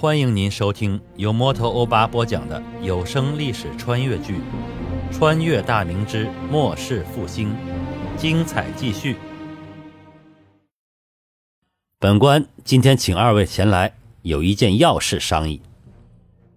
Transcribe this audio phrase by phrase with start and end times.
[0.00, 4.36] 欢迎您收听由摩托欧巴播讲的有声历史穿越剧
[5.12, 7.50] 《穿越大明之末世复兴》，
[8.16, 9.14] 精彩继续。
[11.98, 13.92] 本官今天请二位前来，
[14.22, 15.60] 有一件要事商议。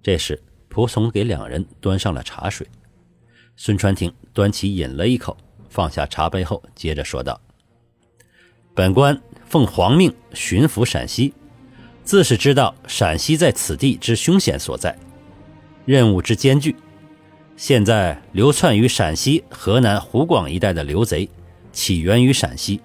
[0.00, 0.40] 这时，
[0.70, 2.64] 仆从给两人端上了茶水。
[3.56, 5.36] 孙传庭端起饮了一口，
[5.68, 7.40] 放下茶杯后，接着说道
[8.76, 11.34] ：“本官奉皇命巡抚陕西。”
[12.04, 14.96] 自是知道陕西在此地之凶险所在，
[15.86, 16.76] 任务之艰巨。
[17.56, 21.28] 现在流窜于陕西、河南、湖广一带的刘贼，
[21.72, 22.80] 起源于陕西，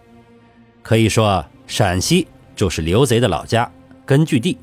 [0.82, 3.70] 可以说陕西就是刘贼的老家
[4.06, 4.58] 根据地。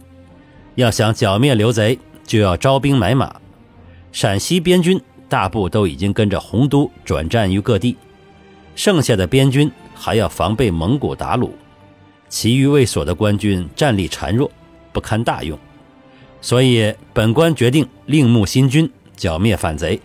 [0.76, 3.34] 要想剿灭刘贼，就要招兵买马。
[4.12, 4.98] 陕西边军
[5.28, 7.96] 大部都已经跟着洪都转战于各地，
[8.74, 11.50] 剩下的边军还要防备蒙古鞑虏。
[12.28, 14.50] 其余未所的官军战力孱弱，
[14.92, 15.58] 不堪大用，
[16.40, 20.00] 所以本官决定另募新军，剿灭反贼。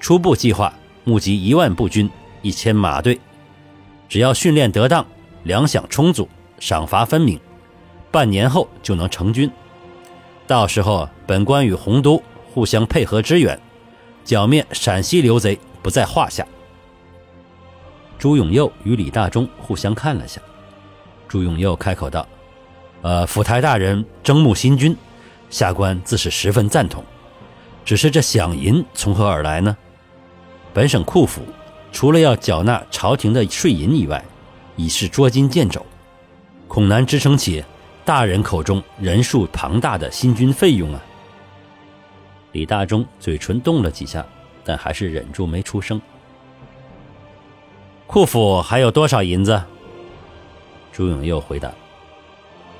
[0.00, 0.72] 初步计划
[1.04, 2.10] 募集一万步军，
[2.42, 3.20] 一千马队，
[4.08, 5.06] 只要训练得当，
[5.44, 6.28] 粮饷充足，
[6.58, 7.38] 赏罚分明，
[8.10, 9.50] 半年后就能成军。
[10.46, 13.58] 到时候，本官与洪都互相配合支援，
[14.24, 16.46] 剿灭陕西刘贼不在话下。
[18.18, 20.40] 朱永佑与李大忠互相看了下。
[21.28, 22.26] 朱永佑开口道
[23.02, 24.96] ：“呃，府台大人征募新军，
[25.50, 27.04] 下官自是十分赞同。
[27.84, 29.76] 只是这饷银从何而来呢？
[30.72, 31.42] 本省库府
[31.92, 34.24] 除了要缴纳朝廷的税银以外，
[34.76, 35.84] 已是捉襟见肘，
[36.66, 37.64] 恐难支撑起
[38.04, 41.02] 大人口中人数庞大的新军费用啊。”
[42.52, 44.24] 李大忠嘴唇动了几下，
[44.64, 46.00] 但还是忍住没出声。
[48.06, 49.60] 库府还有多少银子？
[50.94, 51.72] 朱永佑回答：“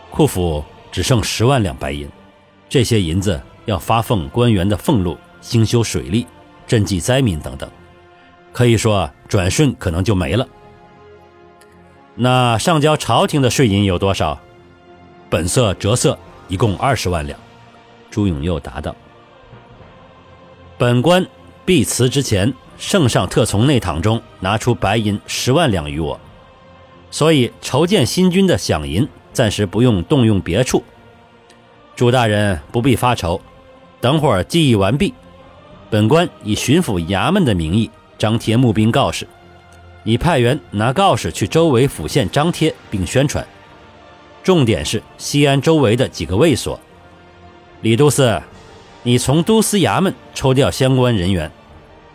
[0.08, 2.08] 库府只剩十万两白银，
[2.68, 6.24] 这些银子要发奉官员的俸禄、兴修水利、
[6.68, 7.68] 赈济灾民等等，
[8.52, 10.46] 可以说转瞬可能就没了。
[12.14, 14.38] 那上交朝廷的税银有多少？
[15.28, 17.36] 本色折色一共二十万两。”
[18.12, 18.94] 朱永佑答道
[20.78, 21.26] ：“本官
[21.64, 26.16] 必辞之前，圣上特从内堂中拿出白银十万两于我。”
[27.14, 30.82] 所以筹建新军的饷银暂时不用动用别处，
[31.94, 33.40] 朱大人不必发愁。
[34.00, 35.14] 等会儿记忆完毕，
[35.88, 37.88] 本官以巡抚衙门的名义
[38.18, 39.28] 张贴募兵告示，
[40.02, 43.46] 你派员拿告示去周围府县张贴并宣传。
[44.42, 46.80] 重点是西安周围的几个卫所。
[47.82, 48.42] 李都司，
[49.04, 51.48] 你从都司衙门抽调相关人员，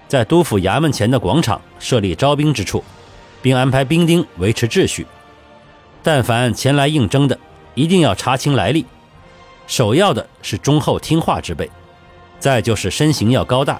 [0.09, 2.83] 在都府衙门前的广场设立招兵之处。
[3.41, 5.05] 并安排兵丁维持秩序。
[6.01, 7.38] 但凡前来应征的，
[7.75, 8.85] 一定要查清来历。
[9.67, 11.69] 首要的是忠厚听话之辈，
[12.39, 13.79] 再就是身形要高大，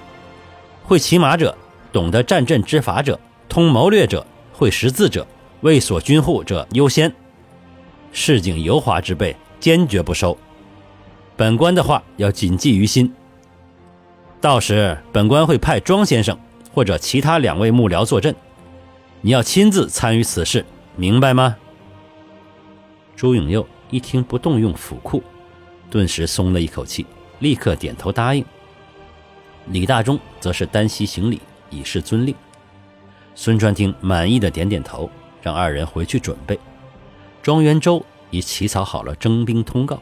[0.84, 1.56] 会骑马者，
[1.92, 3.18] 懂得战阵之法者，
[3.48, 5.26] 通谋略者，会识字者，
[5.62, 7.12] 为所军户者优先。
[8.12, 10.36] 市井油滑之辈，坚决不收。
[11.36, 13.12] 本官的话要谨记于心。
[14.40, 16.38] 到时本官会派庄先生
[16.72, 18.34] 或者其他两位幕僚坐镇。
[19.22, 20.64] 你要亲自参与此事，
[20.96, 21.54] 明白吗？
[23.14, 25.22] 朱永佑一听不动用府库，
[25.90, 27.04] 顿时松了一口气，
[27.40, 28.42] 立刻点头答应。
[29.66, 31.38] 李大忠则是单膝行礼，
[31.68, 32.34] 以示遵令。
[33.34, 35.10] 孙传庭满意的点点头，
[35.42, 36.58] 让二人回去准备。
[37.42, 40.00] 庄元周已起草好了征兵通告，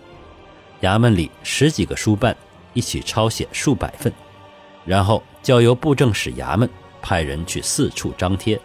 [0.83, 2.37] 衙门里十几个书办
[2.73, 4.13] 一起抄写数百份，
[4.85, 6.71] 然后交由布政使衙门
[7.03, 8.61] 派人去四处张贴。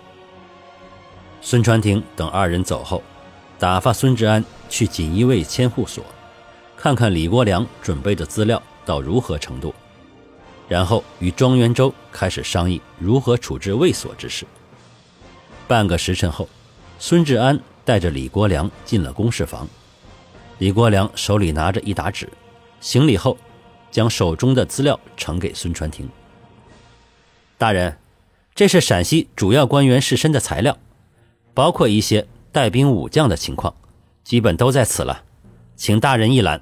[1.46, 3.04] 孙传庭等二人走后，
[3.60, 6.04] 打发孙志安去锦衣卫千户所，
[6.78, 9.76] 看看李国良准备的资料到如何程度，
[10.70, 14.46] 然后与庄元周开始商议如何处置卫所之事。
[15.68, 16.48] 半个时辰后，
[16.98, 19.68] 孙志安带着李国良进了公事房，
[20.60, 22.30] 李国良手里拿着一沓纸，
[22.80, 23.38] 行礼后，
[23.92, 26.10] 将手中的资料呈给孙传庭。
[27.58, 27.98] 大人，
[28.56, 30.78] 这是陕西主要官员士绅的材料。
[31.54, 33.74] 包括一些带兵武将的情况，
[34.24, 35.24] 基本都在此了，
[35.76, 36.62] 请大人一览。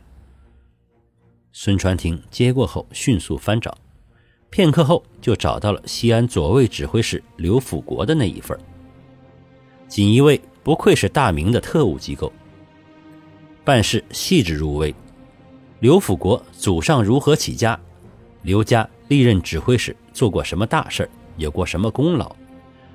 [1.53, 3.77] 孙传庭接过后，迅速翻找，
[4.49, 8.57] 片刻后就找到了西安左卫指挥使刘辅国的那一份。
[9.88, 12.31] 锦衣卫不愧是大明的特务机构，
[13.63, 14.94] 办事细致入微。
[15.79, 17.79] 刘辅国祖上如何起家，
[18.44, 22.33] 刘家历任指挥使做过什么大事有过什么功劳，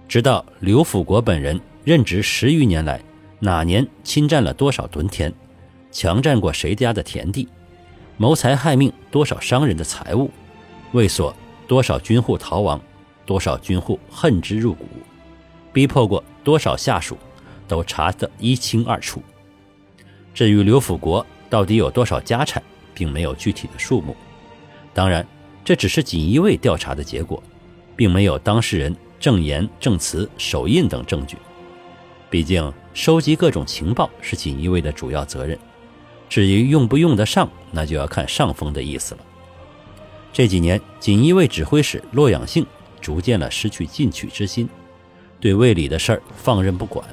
[0.08, 1.60] 直到刘辅国本人。
[1.86, 3.00] 任职十余年来，
[3.38, 5.32] 哪年侵占了多少屯田，
[5.92, 7.46] 强占过谁家的田地，
[8.16, 10.28] 谋财害命多少商人的财物，
[10.90, 11.32] 卫所
[11.68, 12.80] 多少军户逃亡，
[13.24, 14.84] 多少军户恨之入骨，
[15.72, 17.16] 逼迫过多少下属，
[17.68, 19.22] 都查得一清二楚。
[20.34, 22.60] 至于刘辅国到底有多少家产，
[22.94, 24.16] 并没有具体的数目。
[24.92, 25.24] 当然，
[25.64, 27.40] 这只是锦衣卫调查的结果，
[27.94, 31.36] 并没有当事人证言、证词、手印等证据。
[32.36, 35.58] 毕竟，收集各种情报是锦衣卫的主要责任。
[36.28, 39.20] 至于用不用得上，那就要看上峰的意思了。
[40.34, 42.66] 这几年，锦衣卫指挥使洛养性
[43.00, 44.68] 逐渐了失去进取之心，
[45.40, 47.08] 对卫里的事儿放任不管，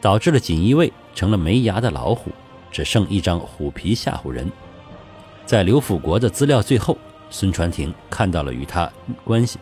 [0.00, 2.32] 导致了锦衣卫成了没牙的老虎，
[2.72, 4.50] 只剩一张虎皮吓唬人。
[5.46, 6.98] 在刘辅国的资料最后，
[7.30, 8.90] 孙传庭看到了与他
[9.22, 9.60] 关系，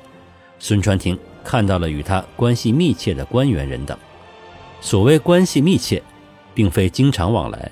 [0.58, 3.94] 孙传庭看到了与他关系密切的官员人等。
[4.80, 6.02] 所谓关系密切，
[6.54, 7.70] 并非经常往来。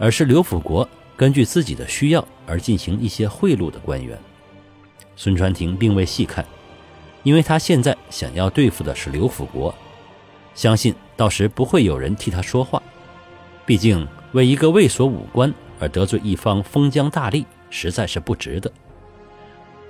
[0.00, 4.16] 而是刘辅国根据自己的需要而进行一些贿赂的官员，
[5.16, 6.46] 孙传庭并未细看，
[7.24, 9.74] 因为他现在想要对付的是刘辅国，
[10.54, 12.80] 相信到时不会有人替他说话。
[13.66, 18.70] 毕竟为一个卫所武官而得罪一方封疆大吏，实在是不值得。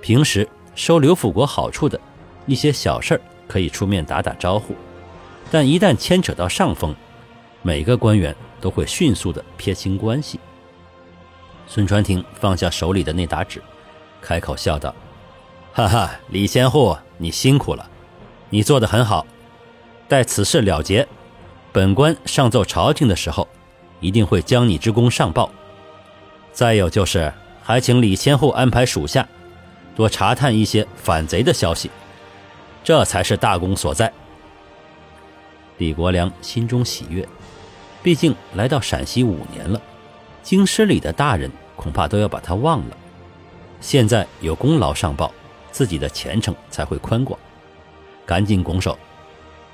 [0.01, 2.01] 平时收刘辅国好处的
[2.47, 4.73] 一些小事儿可以出面打打招呼，
[5.51, 6.95] 但一旦牵扯到上峰，
[7.61, 8.35] 每个官员。
[8.61, 10.37] 都会迅速的撇清关系。
[11.65, 13.63] 孙传庭放下手里的那沓纸，
[14.21, 14.93] 开口笑道
[15.71, 17.89] ：“哈哈，李千户，你辛苦了，
[18.49, 19.25] 你做的很好。
[20.09, 21.07] 待此事了结，
[21.71, 23.47] 本官上奏朝廷的时候，
[24.01, 25.49] 一定会将你之功上报。
[26.51, 27.31] 再有就是，
[27.63, 29.25] 还请李千户安排属下
[29.95, 31.89] 多查探一些反贼的消息，
[32.83, 34.11] 这才是大功所在。”
[35.79, 37.27] 李国良心中喜悦。
[38.03, 39.81] 毕竟来到陕西五年了，
[40.43, 42.97] 京师里的大人恐怕都要把他忘了。
[43.81, 45.33] 现在有功劳上报，
[45.71, 47.37] 自己的前程才会宽广。
[48.25, 48.97] 赶紧拱手，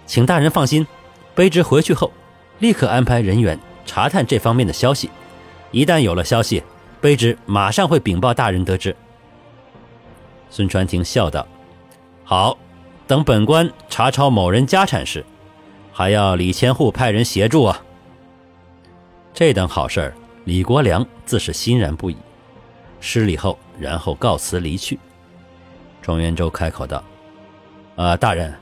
[0.05, 0.87] 请大人放心，
[1.35, 2.11] 卑职回去后
[2.59, 5.09] 立刻安排人员查探这方面的消息。
[5.71, 6.63] 一旦有了消息，
[7.01, 8.95] 卑职马上会禀报大人得知。
[10.49, 11.45] 孙传庭笑道
[12.23, 12.57] ：“好，
[13.05, 15.25] 等本官查抄某人家产时，
[15.97, 17.81] 还要李千户派人协助啊。”
[19.33, 20.13] 这等好事儿，
[20.43, 22.17] 李国良自是欣然不已。
[22.99, 24.99] 施礼后，然后告辞离去。
[26.01, 27.01] 庄元周开口道
[27.95, 28.53] ：“啊，大人，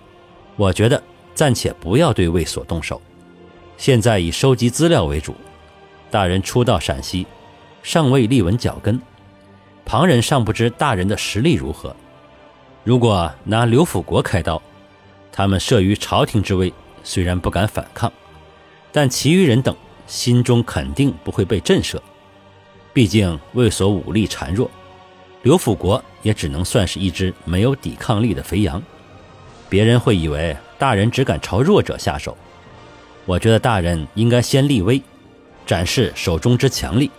[0.57, 1.01] 我觉得
[1.33, 3.01] 暂且不要对卫所动手，
[3.77, 5.33] 现在以收集资料为主。
[6.11, 7.25] 大人初到陕西，
[7.81, 9.01] 尚未立稳脚跟，
[9.85, 11.95] 旁人尚不知大人的实力如何。
[12.83, 14.61] 如果拿刘辅国开刀，
[15.31, 16.71] 他们慑于朝廷之威，
[17.03, 18.11] 虽然不敢反抗，
[18.91, 21.97] 但其余人等。”心中肯定不会被震慑，
[22.91, 24.69] 毕竟卫所武力孱弱，
[25.43, 28.83] 刘辅国也只能算是一只没有抵抗力的肥羊。
[29.69, 32.37] 别人会以为大人只敢朝弱者下手，
[33.25, 35.01] 我觉得大人应该先立威，
[35.65, 37.09] 展示手中之强力，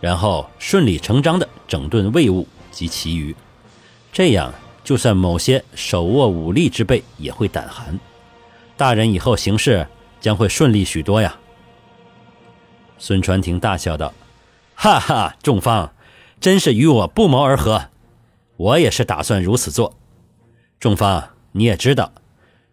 [0.00, 3.34] 然后顺理成章地整顿卫物及其余，
[4.12, 4.52] 这样
[4.82, 7.98] 就算某些手握武力之辈也会胆寒，
[8.76, 9.86] 大人以后行事
[10.20, 11.36] 将会顺利许多呀。
[12.98, 14.12] 孙传庭大笑道
[14.74, 15.92] ：“哈哈，仲方，
[16.40, 17.88] 真是与我不谋而合。
[18.56, 19.96] 我也是打算如此做。
[20.80, 22.12] 仲方，你也知道，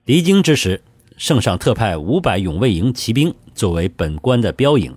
[0.05, 0.81] 离京之时，
[1.17, 4.95] 圣上特派五百勇卫营骑兵作为本官的标营。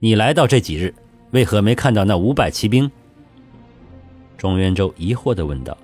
[0.00, 0.94] 你来到这几日，
[1.30, 2.90] 为何没看到那五百骑兵？”
[4.36, 5.76] 庄元周疑惑地问道：“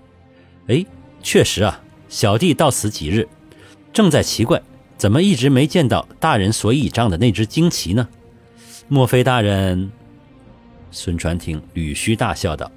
[0.67, 0.85] 哎，
[1.23, 3.29] 确实啊，小弟到此几日，
[3.93, 4.63] 正在奇怪，
[4.97, 8.09] 怎么一直没见到大人所倚仗的那只旌旗呢？”
[8.89, 9.91] 莫非大人？
[10.91, 12.71] 孙传庭捋须大笑道：“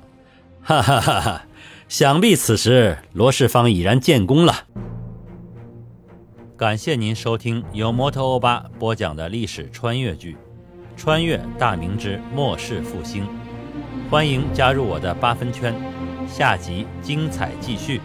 [0.62, 1.46] 哈哈哈哈！
[1.90, 4.68] 想必此时罗世芳已然建功了。”
[6.56, 10.34] 感谢您收听由摩托欧巴播讲的历史穿越剧
[10.96, 13.24] 《穿越大明之末世复兴》，
[14.10, 15.74] 欢迎加入我的八分圈，
[16.28, 18.00] 下集精彩继续。